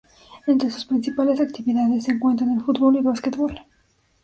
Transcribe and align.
Entre 0.47 0.71
sus 0.71 0.85
principales 0.85 1.39
actividades 1.39 2.05
se 2.05 2.13
encuentran 2.13 2.49
el 2.49 2.61
fútbol 2.63 2.95
y 2.95 2.97
el 2.97 3.03
básquetbol. 3.03 3.61